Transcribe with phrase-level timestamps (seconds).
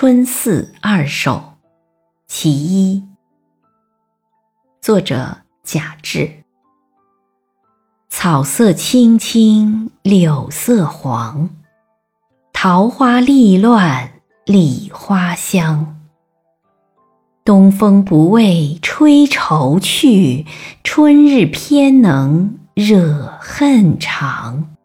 [0.00, 1.54] 春寺二首
[2.28, 3.02] 其一
[4.80, 6.44] 作者贾至
[8.08, 11.50] 草色青青柳色黄，
[12.52, 14.12] 桃花丽乱
[14.44, 15.98] 梨花香。
[17.44, 20.46] 东风不为吹愁去，
[20.84, 24.77] 春日偏能惹恨长。